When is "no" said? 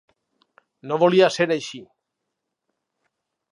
0.91-0.97